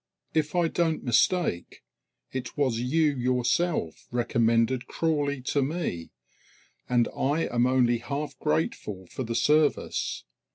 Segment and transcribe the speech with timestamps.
[0.33, 1.83] If I don't mistake,
[2.31, 6.09] it was you yourself recommended Crawley to me,
[6.89, 10.23] and I am only half grateful for the service.